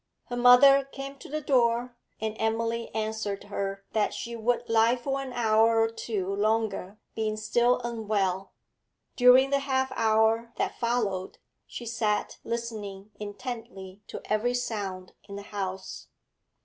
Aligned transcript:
Her 0.29 0.35
mother 0.35 0.83
came 0.85 1.19
to 1.19 1.29
the 1.29 1.41
door, 1.41 1.95
and 2.19 2.35
Emily 2.39 2.89
answered 2.95 3.43
her 3.43 3.83
that 3.93 4.15
she 4.15 4.35
would 4.35 4.67
lie 4.67 4.95
for 4.95 5.21
an 5.21 5.31
hour 5.31 5.79
or 5.79 5.91
two 5.91 6.27
longer, 6.33 6.97
being 7.13 7.37
still 7.37 7.79
unwell. 7.81 8.51
During 9.15 9.51
the 9.51 9.59
half 9.59 9.91
hour 9.95 10.53
that 10.55 10.79
followed 10.79 11.37
she 11.67 11.85
sat 11.85 12.39
listening 12.43 13.11
intently 13.19 14.01
to 14.07 14.21
every 14.25 14.55
sound 14.55 15.13
in 15.25 15.35
the 15.35 15.43
house. 15.53 16.07